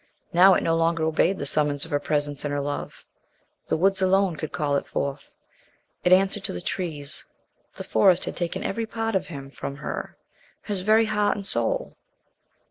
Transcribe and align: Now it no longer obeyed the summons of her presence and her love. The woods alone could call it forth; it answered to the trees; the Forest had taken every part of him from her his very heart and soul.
Now 0.33 0.55
it 0.55 0.63
no 0.63 0.75
longer 0.75 1.03
obeyed 1.03 1.37
the 1.37 1.45
summons 1.45 1.85
of 1.85 1.91
her 1.91 1.99
presence 1.99 2.43
and 2.43 2.51
her 2.51 2.59
love. 2.59 3.05
The 3.67 3.77
woods 3.77 4.01
alone 4.01 4.35
could 4.35 4.51
call 4.51 4.75
it 4.75 4.87
forth; 4.87 5.35
it 6.03 6.11
answered 6.11 6.43
to 6.45 6.53
the 6.53 6.59
trees; 6.59 7.23
the 7.75 7.83
Forest 7.83 8.25
had 8.25 8.35
taken 8.35 8.63
every 8.63 8.87
part 8.87 9.13
of 9.15 9.27
him 9.27 9.51
from 9.51 9.75
her 9.75 10.17
his 10.63 10.81
very 10.81 11.05
heart 11.05 11.35
and 11.35 11.45
soul. 11.45 11.95